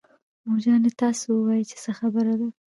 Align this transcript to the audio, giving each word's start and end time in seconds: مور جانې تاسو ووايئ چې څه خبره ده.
مور 0.45 0.57
جانې 0.63 0.91
تاسو 1.01 1.25
ووايئ 1.33 1.63
چې 1.69 1.75
څه 1.83 1.91
خبره 1.99 2.33
ده. 2.39 2.47